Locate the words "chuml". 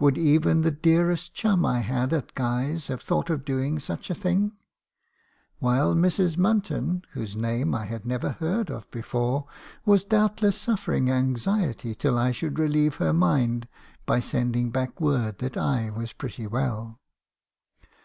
1.36-1.82